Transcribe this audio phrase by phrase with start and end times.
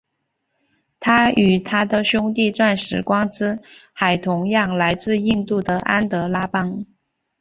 [0.99, 3.59] 它与它的兄弟钻石光之
[3.93, 6.83] 海同样来自印度的安德拉邦。